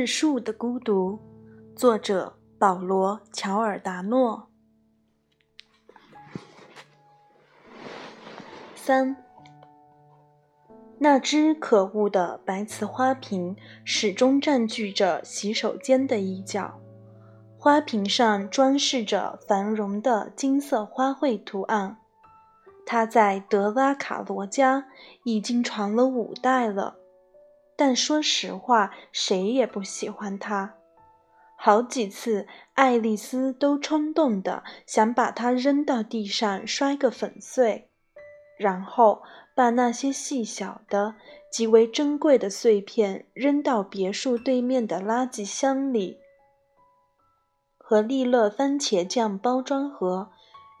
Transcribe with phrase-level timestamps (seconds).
[0.00, 1.18] 质数的孤独，
[1.76, 4.48] 作者保罗·乔尔达诺。
[8.74, 9.14] 三，
[11.00, 13.54] 那只可恶的白瓷花瓶
[13.84, 16.80] 始终占据着洗手间的一角，
[17.58, 21.98] 花瓶上装饰着繁荣的金色花卉图案。
[22.86, 24.86] 它在德拉卡罗家
[25.24, 26.99] 已经传了五代了。
[27.80, 30.74] 但说实话，谁也不喜欢他。
[31.56, 37.88] 好几次，爱丽丝都冲动的想把它扔到地上摔个粉碎，
[38.58, 39.22] 然后
[39.54, 41.14] 把那些细小的、
[41.50, 46.18] 极为珍贵的碎片扔到别墅对面的垃圾箱里，
[47.78, 50.30] 和利乐番茄酱包装盒。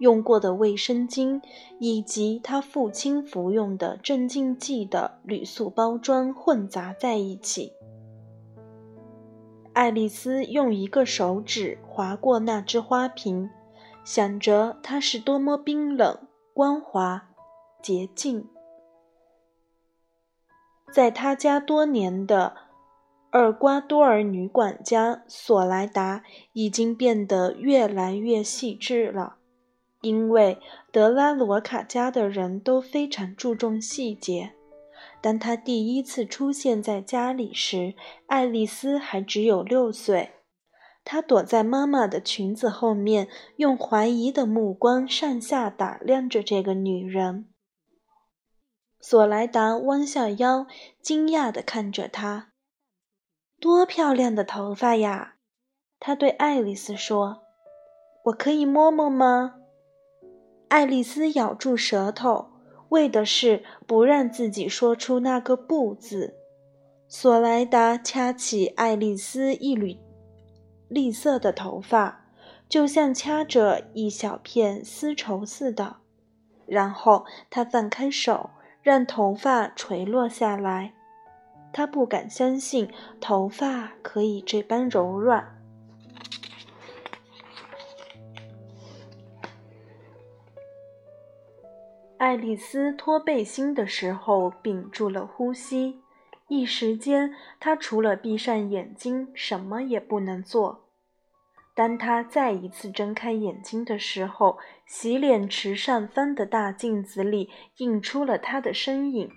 [0.00, 1.40] 用过的卫生巾，
[1.78, 7.74] 以及他父亲服用的镇静剂的铝塑包装混杂在一起。
[9.74, 13.50] 爱丽丝用一个手指划过那只花瓶，
[14.04, 16.18] 想着它是多么冰冷、
[16.54, 17.28] 光滑、
[17.82, 18.48] 洁净。
[20.90, 22.56] 在他家多年的
[23.32, 29.36] 厄瓜多尔女管家索莱达已经变得越来越细致了。
[30.00, 30.58] 因为
[30.90, 34.54] 德拉罗卡家的人都非常注重细节。
[35.20, 37.94] 当他第一次出现在家里时，
[38.26, 40.32] 爱丽丝还只有六岁。
[41.04, 47.48] 她躲在妈妈的裙子后面，用怀疑的目光上下打量着这个女人。
[49.00, 50.66] 索莱达弯下腰，
[51.02, 52.52] 惊讶地看着她。
[53.58, 55.36] “多漂亮的头发呀！”
[55.98, 57.42] 她对爱丽丝说。
[58.24, 59.56] “我可以摸摸吗？”
[60.70, 62.46] 爱丽丝咬住舌头，
[62.90, 66.36] 为的是不让自己说出那个“不”字。
[67.08, 69.98] 索莱达掐起爱丽丝一缕
[70.86, 72.24] 栗色的头发，
[72.68, 75.96] 就像掐着一小片丝绸似的。
[76.66, 80.94] 然后他放开手，让头发垂落下来。
[81.72, 82.88] 他不敢相信
[83.20, 85.59] 头发可以这般柔软。
[92.20, 96.02] 爱丽丝脱背心的时候屏住了呼吸，
[96.48, 100.84] 一时间，她除了闭上眼睛，什么也不能做。
[101.74, 107.48] 当她再一次睁开眼睛的时候，洗脸池上方的大镜子里
[107.78, 109.30] 映出了她的身影。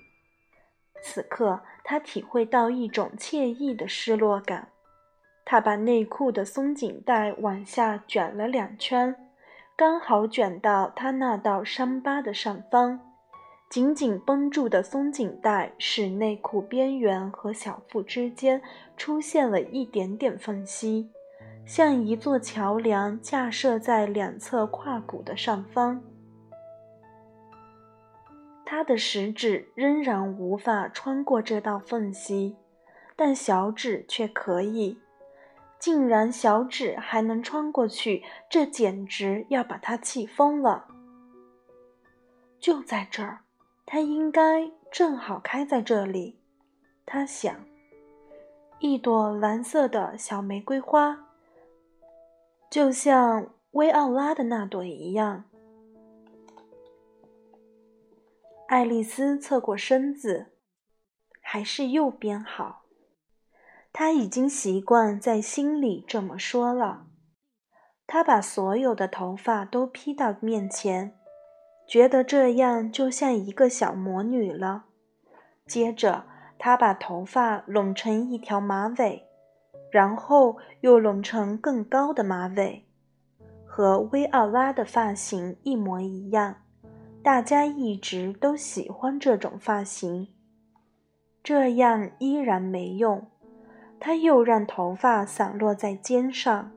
[1.02, 4.74] 此刻，她体会到一种惬意的失落感。
[5.46, 9.23] 她把内裤的松紧带往下卷了两圈。
[9.84, 13.02] 刚好卷到他那道伤疤的上方，
[13.70, 18.62] 紧紧绷住的松紧带使内裤边缘和小腹之间
[18.96, 21.12] 出现了一点点缝隙，
[21.66, 26.02] 像一座桥梁架设在两侧胯骨的上方。
[28.66, 32.56] 他的食指仍然无法穿过这道缝隙，
[33.18, 35.03] 但小指却可以。
[35.84, 40.88] 竟然小指还能穿过去，这简直要把他气疯了。
[42.58, 43.42] 就在这儿，
[43.86, 46.40] 它应该正好开在这里，
[47.06, 47.54] 他想。
[48.80, 51.28] 一朵蓝色的小玫瑰花，
[52.70, 55.44] 就像薇奥拉的那朵一样。
[58.70, 60.54] 爱丽丝侧过身子，
[61.42, 62.83] 还是右边好。
[63.94, 67.06] 他已经习惯在心里这么说了。
[68.08, 71.16] 他把所有的头发都披到面前，
[71.88, 74.86] 觉得这样就像一个小魔女了。
[75.68, 76.26] 接着，
[76.58, 79.28] 他把头发拢成一条马尾，
[79.92, 82.88] 然后又拢成更高的马尾，
[83.66, 86.56] 和薇奥拉的发型一模一样。
[87.22, 90.28] 大家一直都喜欢这种发型。
[91.42, 93.28] 这样依然没用。
[94.06, 96.74] 他又让头发散落在肩上，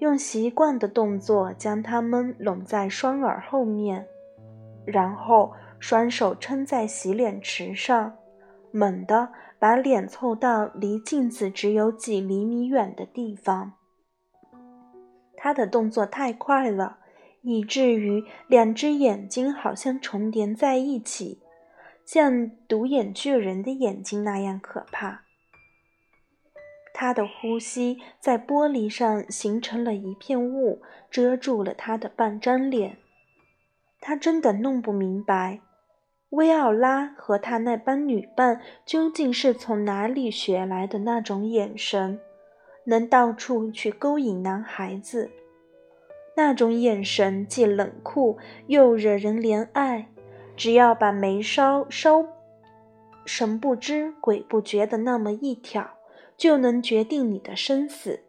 [0.00, 4.04] 用习惯的动作将它们拢在双耳后面，
[4.84, 8.16] 然后双手撑在洗脸池上，
[8.72, 9.28] 猛地
[9.60, 13.74] 把脸凑到离镜子只有几厘米远的地方。
[15.36, 16.98] 他的动作太快了，
[17.42, 21.40] 以至于两只眼睛好像重叠在一起，
[22.04, 25.25] 像独眼巨人的眼睛那样可怕。
[26.98, 32.96] 他的呼吸在玻璃上形成了一片雾，遮住了他的半张脸。
[34.00, 35.60] 他真的弄不明白，
[36.30, 42.18] 薇奥拉和他那帮女伴究竟是从哪里学来的那种眼神，
[42.84, 45.30] 能到处去勾引男孩子。
[46.34, 48.38] 那种眼神既冷酷
[48.68, 50.08] 又惹人怜爱，
[50.56, 52.24] 只要把眉梢稍
[53.26, 55.95] 神不知鬼不觉的那么一挑，
[56.36, 58.20] 就能决定你的生死。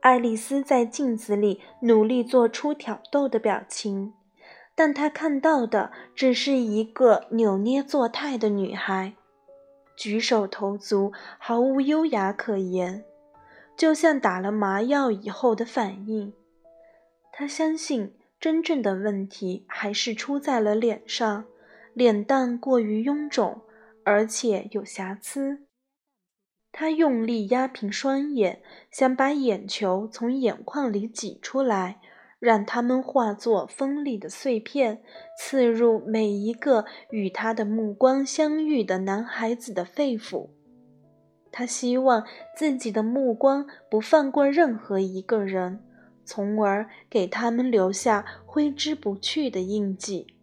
[0.00, 4.14] 爱丽丝在镜子里努力做出挑逗的表情，
[4.74, 9.14] 但她看到的只是一个扭捏作态的女孩，
[9.96, 13.04] 举手投足毫无优雅可言。
[13.76, 16.32] 就像打了麻药以后的反应，
[17.32, 21.44] 她相信真正的问题还是出在了脸上，
[21.92, 23.60] 脸蛋过于臃肿，
[24.08, 25.66] 而且有瑕疵。
[26.72, 32.00] 他用力压平双眼，想把眼球从眼眶里挤出来，
[32.38, 35.02] 让它们化作锋利的碎片，
[35.38, 40.48] 刺入每一个与他的目光相遇的男孩子的肺腑。
[41.52, 42.24] 他希望
[42.56, 45.84] 自己的目光不放过任何一个人，
[46.24, 50.37] 从而给他们留下挥之不去的印记。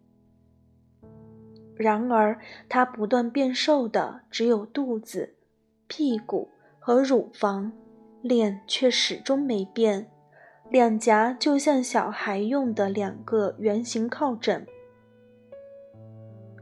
[1.76, 2.38] 然而，
[2.68, 5.34] 他不断变瘦的只有肚子、
[5.86, 7.72] 屁股和乳房，
[8.22, 10.10] 脸却始终没变，
[10.70, 14.66] 两颊就像小孩用的两个圆形靠枕。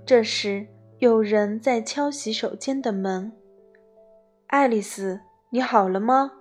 [0.04, 0.66] 这时，
[0.98, 3.32] 有人在敲洗手间的门。
[4.48, 5.20] 爱丽丝，
[5.50, 6.32] 你好了吗？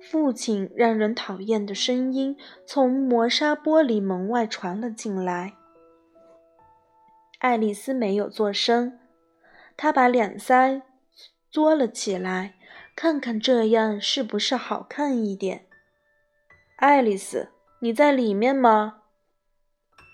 [0.00, 2.36] 父亲让人讨厌的声音
[2.66, 5.54] 从磨砂玻璃门外传了进来。
[7.42, 9.00] 爱丽丝没有做声，
[9.76, 10.82] 她把两腮
[11.50, 12.54] 嘬了起来，
[12.94, 15.66] 看看这样是不是好看一点。
[16.76, 17.48] 爱丽丝，
[17.80, 19.02] 你在里面吗？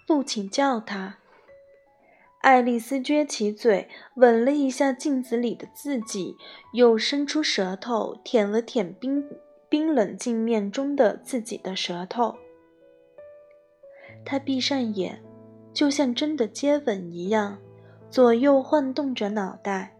[0.07, 1.19] 父亲叫她。
[2.41, 6.35] 爱丽丝撅起嘴，吻了一下镜子里的自己，
[6.73, 9.23] 又伸出舌头舔了舔冰
[9.69, 12.39] 冰冷镜面中的自己的舌头。
[14.25, 15.23] 她闭上眼，
[15.73, 17.59] 就像真的接吻一样，
[18.11, 19.95] 左右晃动着脑袋。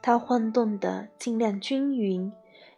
[0.00, 2.32] 它晃动的尽量均匀，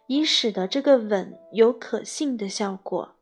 [0.07, 3.15] 以使得这个吻有可信的效果。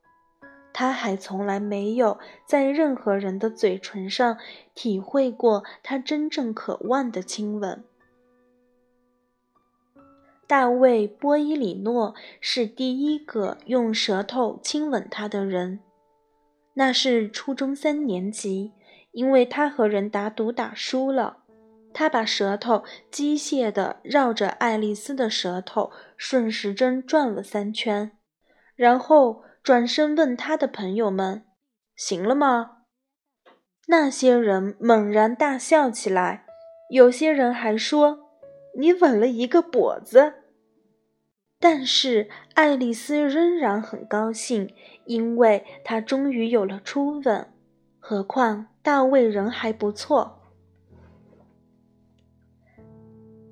[0.72, 4.38] 他还从来没有在任何人的嘴唇上
[4.74, 7.84] 体会过他真正渴望的亲吻。
[10.46, 15.80] 大卫·波伊里诺是第一个用舌头亲吻他的人，
[16.74, 18.74] 那是初中三年级，
[19.16, 21.38] 因为他和人打赌打输了，
[21.92, 28.12] 他把舌头机械地绕着爱丽丝的舌头顺时针转了三圈，
[28.76, 29.44] 然后。
[29.66, 31.44] 转身问他的朋友们
[31.98, 32.84] ：“行了吗？”
[33.90, 36.46] 那些人猛然大笑起来，
[36.92, 38.30] 有些人还说
[38.78, 40.34] ：“你吻了一个跛子。”
[41.60, 44.72] 但是爱丽丝仍然很高兴，
[45.06, 47.52] 因为她终于有了初吻。
[47.98, 50.44] 何况大卫人还不错。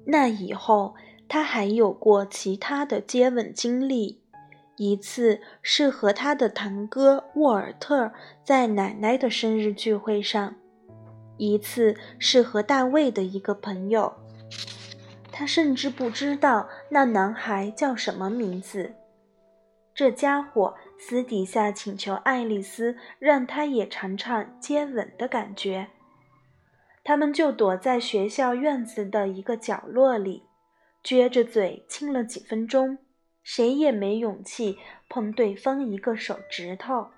[0.06, 0.94] 那以后，
[1.28, 4.22] 他还有过其他的接吻经历。
[4.76, 8.12] 一次是和他的堂哥沃尔特
[8.44, 10.54] 在奶奶的生日聚会上，
[11.38, 14.14] 一次是和大卫的一个朋友。
[15.32, 18.94] 他甚至不知道那男孩叫什么名字。
[19.96, 25.90] 这家伙私底下请求爱丽丝让他也尝尝接吻的感觉。
[27.04, 30.44] 他们就躲在学校院子的一个角落里，
[31.04, 33.00] 撅着嘴亲了几分钟。
[33.44, 34.78] 谁也没勇气
[35.10, 37.10] 碰对方一个手指头。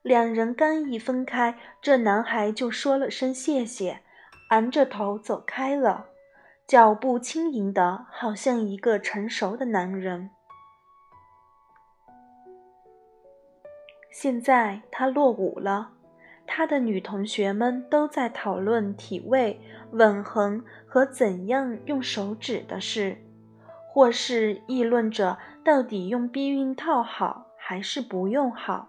[0.00, 4.00] 两人刚一分开，这男孩就说了声谢谢，
[4.48, 6.06] 昂着头走开了，
[6.66, 10.30] 脚步轻盈的，好像一个成熟的男人。
[14.10, 15.92] 现在他落伍了，
[16.46, 19.60] 他的女同学们都在讨论体位、
[19.92, 23.16] 吻痕和怎样用手指的事。
[23.92, 28.88] 或是议论着到底用避孕套好还是不用好，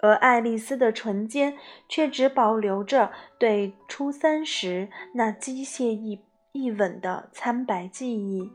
[0.00, 1.58] 而爱丽丝的唇间
[1.90, 6.22] 却只保留着对初三时那机械一
[6.52, 8.50] 一吻的苍白记忆。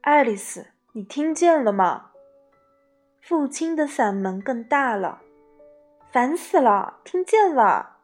[0.00, 2.11] 爱丽丝，你听见了吗？
[3.22, 5.22] 父亲的嗓门更大了。
[6.10, 7.98] 烦死了，听见了。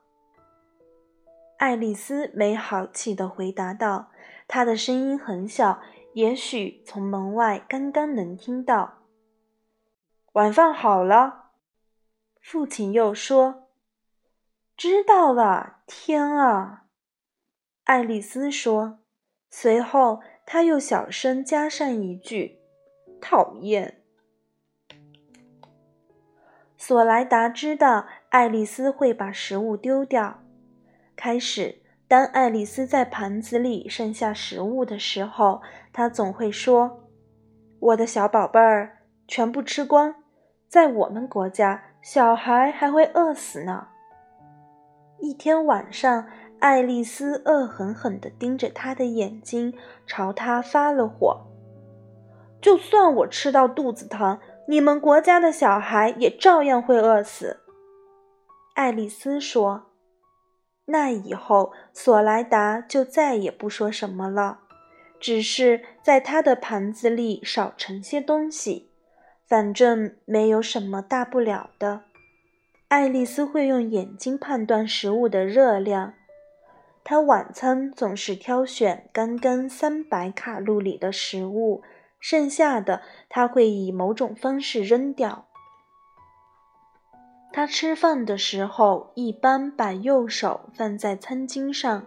[1.58, 4.10] 爱丽丝没好气地回答道。
[4.46, 5.80] 她的声音很小，
[6.14, 9.00] 也许从门外刚刚能听到。
[10.32, 11.50] 晚饭好了，
[12.40, 13.68] 父亲又说
[14.76, 16.84] ：“知道了。”天啊，
[17.84, 19.00] 爱丽丝说。
[19.50, 22.60] 随后，他又小声加上一句
[23.20, 23.97] ：“讨厌。”
[26.88, 30.38] 索莱达知道爱丽丝会把食物丢掉。
[31.14, 35.60] 开始，当爱丽丝在盘子里剩下食物的时候，
[35.92, 37.10] 她总会说
[37.78, 40.14] ：“我的小宝贝儿，全部吃光。
[40.66, 43.88] 在我们国家，小孩还会饿死呢。”
[45.20, 46.26] 一天晚上。
[46.58, 49.74] 爱丽丝恶狠狠地盯着他的眼睛，
[50.06, 51.44] 朝他发了火。
[52.62, 54.40] 就算我吃到肚子疼，
[54.70, 57.60] 你们国家的小孩也照样会饿死。
[58.74, 59.86] 爱丽丝说
[60.84, 64.58] ：“那以后，索莱达就再也不说什么了，
[65.18, 68.90] 只是在他的盘子里少盛些东西，
[69.46, 72.02] 反正没有什么大不了的。”
[72.88, 76.12] 爱丽丝会用眼睛判断食物的热量。
[77.02, 81.82] 她晚餐总是挑选刚刚三百卡路里的食物，
[82.20, 85.46] 剩下的他会以某种方式扔掉。
[87.52, 92.04] 他吃饭的时候一般把右手放在餐巾上，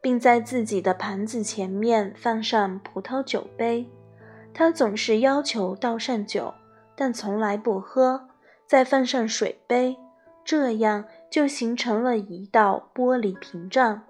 [0.00, 3.90] 并在自己的盘子前面放上葡萄酒杯。
[4.54, 6.54] 他总是要求倒上酒，
[6.94, 8.28] 但从来不喝，
[8.66, 9.96] 再放上水杯。
[10.44, 14.04] 这样就形成了一道玻璃屏障。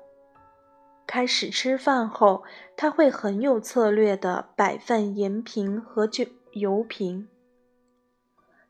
[1.14, 2.42] 开始吃饭后，
[2.76, 7.28] 他会很有策略地摆放盐瓶和酒油瓶。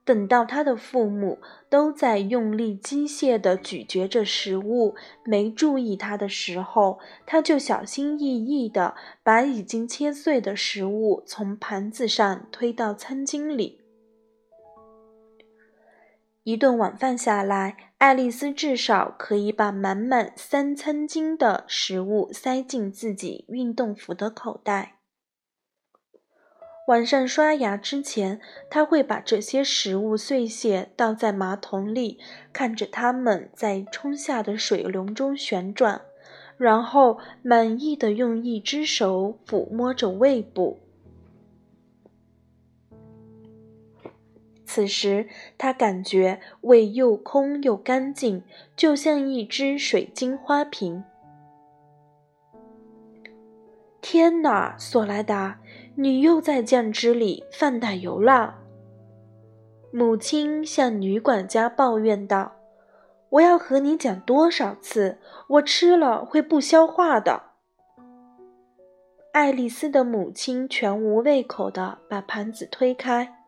[0.05, 1.39] 等到他的父母
[1.71, 13.81] 都在用力机械地咀嚼着食物，没注意他的时候，他就小心翼翼地把已经切碎的食物从盘子上推到餐巾里。
[16.45, 24.99] 一顿晚饭下来，爱丽丝至少可以把满满三餐巾的食物塞进自己运动服的口袋。
[26.87, 32.21] 晚上刷牙之前，她会把这些食物碎屑倒在马桶里，
[32.53, 36.03] 看着它们在冲下的水流中旋转，
[36.59, 40.84] 然后满意的用一只手抚摸着胃部。
[44.75, 48.43] 此时，他感觉胃又空又干净，
[48.75, 51.05] 就像一只水晶花瓶。
[54.01, 55.61] 天哪，索莱达，
[55.95, 58.57] 你又在酱汁里放奶油了！
[59.93, 62.57] 母亲向女管家抱怨道
[63.31, 65.19] ：“我要和你讲多少次，
[65.51, 67.41] 我吃了会不消化的。”
[69.31, 73.44] 爱丽丝的母亲全无胃口地把盘子推开。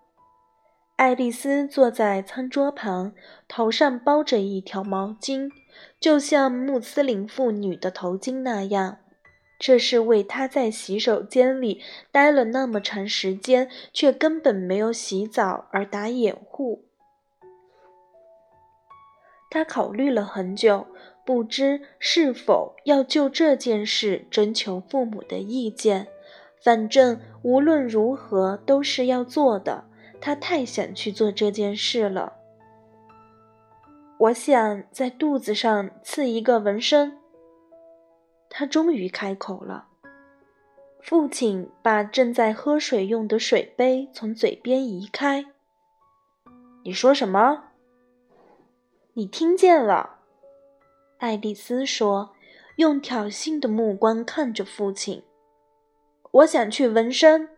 [0.97, 3.13] 爱丽丝坐在餐桌旁，
[3.47, 5.51] 头上包着一条毛巾，
[6.01, 8.97] 就像穆斯林妇女的头巾那样。
[9.59, 16.87] 这是为她在洗手间里待了那么长时间，却根本没有洗澡而打掩护。
[19.51, 20.87] 她考虑了很久，
[21.27, 26.09] 不知是否要就这件事征求父母的意见。
[26.63, 29.85] 反正无论如何都是要做的。
[30.21, 32.33] 他太想去做这件事了。
[34.19, 37.19] 我想在肚子上刺一个纹身。
[38.49, 39.89] 他终于开口了。
[41.03, 45.45] 父亲把正在喝水用的水杯从嘴边移开。
[46.85, 47.65] 你说什么？
[49.13, 50.21] 你听见了？
[51.19, 52.33] 爱丽丝说，
[52.77, 55.23] 用挑衅的目光看着父亲。
[56.33, 57.56] 我想去纹身。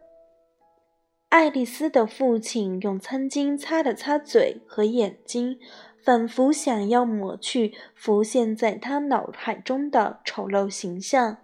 [1.28, 5.58] 爱丽丝的父亲用餐巾擦了擦嘴和眼睛，
[6.02, 11.36] 仿佛想要抹去浮现在他脑海中的丑陋形象。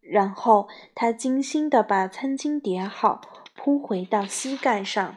[0.00, 3.22] 然后他精心地把餐巾叠好，
[3.56, 5.16] 铺回到膝盖上。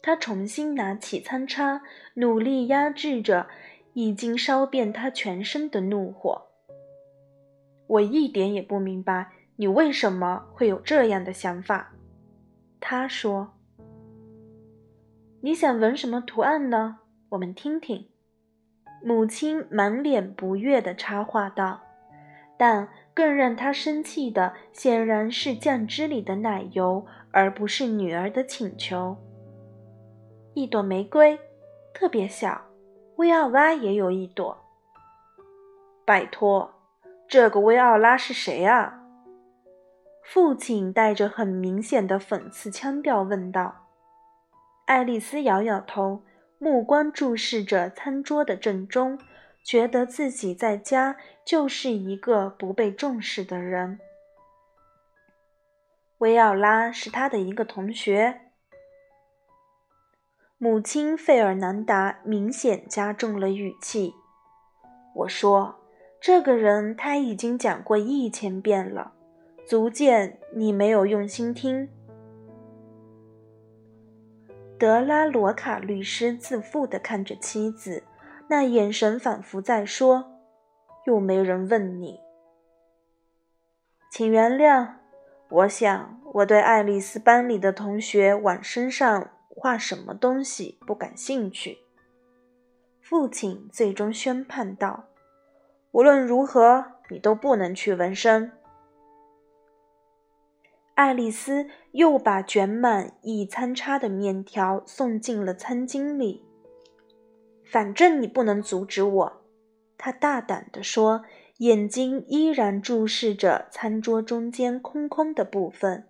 [0.00, 1.82] 他重新拿起餐叉，
[2.14, 3.46] 努力压制着
[3.92, 6.46] 已经烧遍他全身的怒火。
[7.86, 9.30] 我一点也不明白。
[9.56, 11.92] 你为什么会有这样的想法？
[12.80, 13.54] 他说
[15.42, 16.98] ：“你想纹什么图案呢？
[17.30, 18.08] 我们听听。”
[19.04, 21.80] 母亲满脸不悦地插话道。
[22.56, 29.16] 但更让他生气的，显然是酱汁里的奶油，而不是女儿的请求。
[30.54, 31.38] 一朵玫瑰，
[31.92, 32.62] 特别小。
[33.16, 34.56] 薇奥拉也有一朵。
[36.04, 36.72] 拜托，
[37.28, 39.03] 这个薇奥拉是谁啊？
[40.26, 43.86] 父亲带着很明显的讽刺腔调问道
[44.86, 46.22] ：“爱丽丝摇摇头，
[46.58, 49.18] 目光注视着餐桌的正中，
[49.62, 54.00] 觉得自己在家就是一个不被重视的人。
[56.18, 58.40] 维奥拉是他的一个同学。
[60.56, 64.14] 母亲费尔南达明显加重了语气。
[65.16, 65.80] 我说
[66.18, 69.13] ：“这个人他已经讲过一千遍了，
[69.66, 71.88] 足见你没有用心听。”
[74.78, 78.02] 德拉罗卡律师自负地看着妻子，
[78.48, 80.32] 那眼神仿佛在说
[81.06, 82.20] ：“又没人问你，
[84.10, 84.88] 请原谅。
[85.48, 91.78] 我想我对爱丽丝班里的同学往身上画什么东西不感兴趣。”
[93.00, 95.04] 父亲最终宣判道
[95.92, 98.50] ：“无论如何，你都不能去纹身。”
[100.94, 106.44] 爱丽丝又把卷满一餐叉的面条送进了餐巾里。
[107.64, 109.32] 反正你不能阻止我，
[109.98, 111.24] 她大胆地说，
[111.58, 116.08] 眼睛依然注视着餐桌中间空空的部分。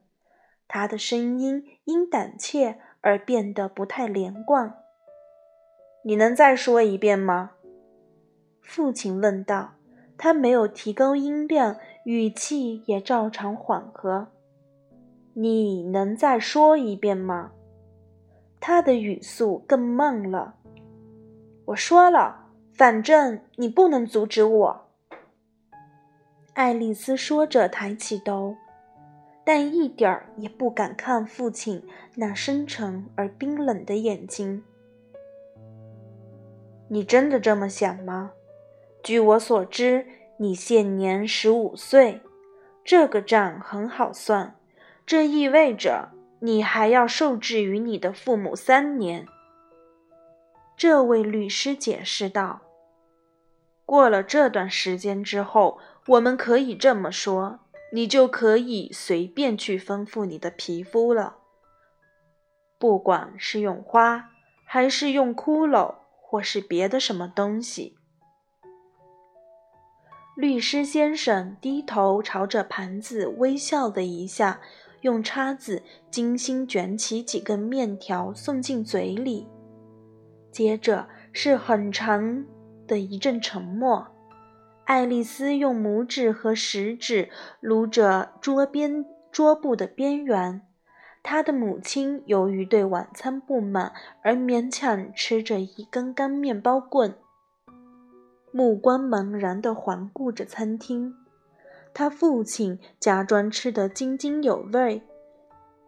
[0.68, 4.74] 她的声音因胆怯而变得不太连贯。
[6.04, 7.52] 你能再说一遍吗？
[8.60, 9.74] 父亲问道。
[10.16, 14.28] 他没有提高音量，语气也照常缓和。
[15.36, 17.50] 你能再说一遍吗？
[18.60, 20.54] 他的语速更慢了。
[21.64, 24.86] 我说了，反正你不能阻止我。
[26.52, 28.54] 爱丽丝说着，抬起头，
[29.44, 31.82] 但一点儿也不敢看父亲
[32.14, 34.62] 那深沉而冰冷的眼睛。
[36.86, 38.30] 你真的这么想吗？
[39.02, 42.20] 据我所知，你现年十五岁，
[42.84, 44.54] 这个账很好算。
[45.06, 49.26] 这意味着你还要受制于你的父母三年。”
[50.76, 52.62] 这位律师解释道。
[53.86, 57.60] “过了这段时间之后，我们可以这么说，
[57.92, 61.36] 你就可以随便去丰富你的皮肤了，
[62.78, 64.30] 不管是用花，
[64.64, 67.96] 还是用骷髅，或是别的什么东西。”
[70.34, 74.60] 律师先生低头朝着盘子微笑了一下。
[75.04, 79.46] 用叉子精心卷起几根面条送进嘴里，
[80.50, 82.46] 接着是很长
[82.86, 84.06] 的一阵沉默。
[84.86, 87.28] 爱丽丝用拇指和食指
[87.60, 90.62] 撸着桌边桌布的边缘，
[91.22, 97.14] 她的母亲由于对晚餐不满而勉强吃着一根干面包棍，
[98.50, 101.14] 目光茫然地环顾着餐厅。
[101.94, 105.02] 他父亲假装吃得津津有味，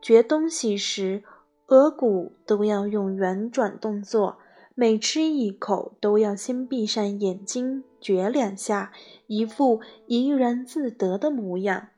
[0.01, 1.25] 嚼东西时
[1.66, 4.38] 额骨都要用圆转动作，
[4.77, 8.92] 每吃一口都要先闭上眼睛嚼两下，
[9.27, 11.88] 一副怡然自得的模样。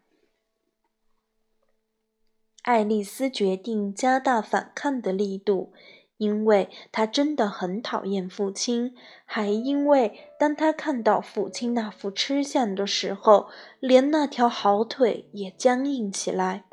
[2.62, 5.72] 爱丽丝决定加大反抗的力度。
[6.18, 13.48] 因为他真的很讨厌父亲，还因为当他看到父亲那副吃相的时候，
[13.80, 16.64] 连那条好腿也僵硬起来。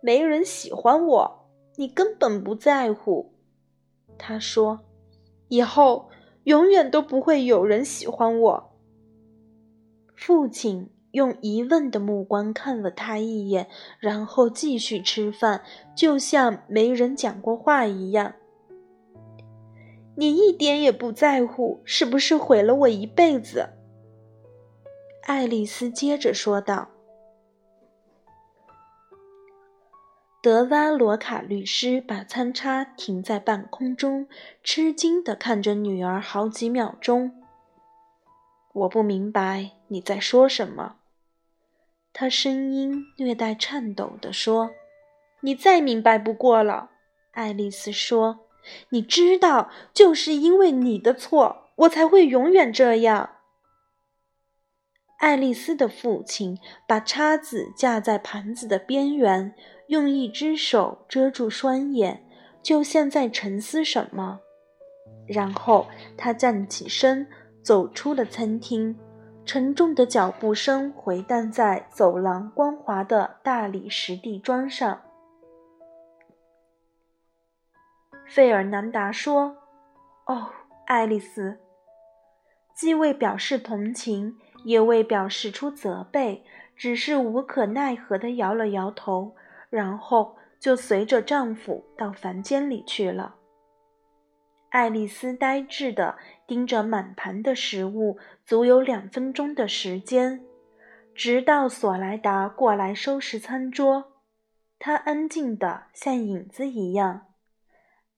[0.00, 3.32] 没人喜欢我，你根本不在乎，
[4.18, 4.80] 他说。
[5.48, 6.10] 以后
[6.44, 8.72] 永远都不会有人喜欢我。
[10.14, 10.90] 父亲。
[11.14, 13.68] 用疑问的目光看了他一眼，
[14.00, 15.62] 然后继续吃饭，
[15.96, 18.34] 就像没人讲过话一样。
[20.16, 23.70] 你一点也不在乎，是不是毁了我一辈子？
[25.22, 26.88] 爱丽丝接着说道。
[30.42, 34.26] 德拉罗卡律师把餐叉停在半空中，
[34.64, 37.40] 吃惊地看着女儿好几秒钟。
[38.72, 40.96] 我不明白你在说什么。
[42.16, 44.70] 他声音略带颤抖地说
[45.42, 46.90] ：“你再明白不过了。”
[47.34, 48.46] 爱丽丝说
[48.90, 53.30] ：“你知道，就是因为你的错，我才会永远这样。”
[55.18, 59.52] 爱丽丝的父亲把叉子架在盘子的边缘，
[59.88, 62.24] 用一只手遮住双眼，
[62.62, 64.38] 就像在沉思什么。
[65.26, 67.26] 然后他站起身，
[67.62, 68.96] 走出了餐厅。
[69.46, 75.02] 沉重的脚步声回荡在走廊光滑的大理石地砖上。
[78.26, 79.56] 费尔南达说
[80.26, 80.50] ：“哦，
[80.86, 81.58] 爱丽丝。”
[82.74, 89.36] 既未表示同情，也未表示出责备，只是无可奈何地摇了摇头，
[89.68, 93.36] 然后就随着丈夫到房间里去了。
[94.70, 100.44] 爱丽丝呆滞地盯着满盘的食物，足有两分钟的时间，
[101.14, 104.12] 直到索莱达过来收拾餐桌。
[104.78, 107.28] 他安静的像影子一样。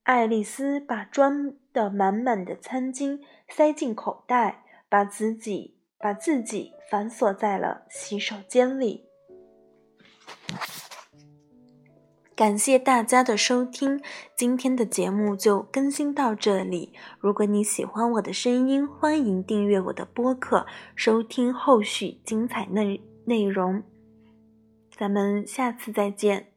[0.02, 9.04] 爱丽丝把装得满满的餐巾塞进口袋，把自己把自己反锁在了洗手间里。
[12.36, 13.98] 感谢大家的收听，
[14.36, 16.92] 今天的节目就更新到这里。
[17.18, 23.82] 如果你喜欢我的声音，欢迎订阅我的播客，收听后续精彩内内容。
[24.94, 26.48] 咱们下次再见。